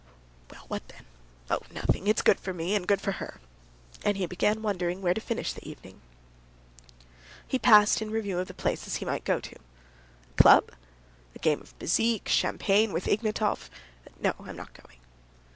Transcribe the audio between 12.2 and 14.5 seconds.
champagne with Ignatov? No,